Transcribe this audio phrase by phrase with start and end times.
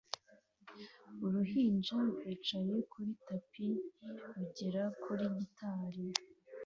[1.25, 3.67] Uruhinja rwicaye kuri tapi
[4.35, 6.05] rugera kuri gitari